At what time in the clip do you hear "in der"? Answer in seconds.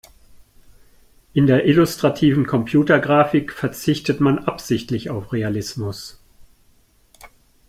1.33-1.65